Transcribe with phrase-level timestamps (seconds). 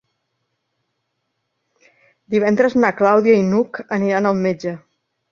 [2.35, 4.73] Divendres na Clàudia i n'Hug aniran al metge.